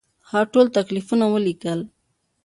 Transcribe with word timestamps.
هغه 0.29 0.45
ټول 0.53 0.67
تکلیفونه 0.77 1.25
ولیکل. 1.29 1.79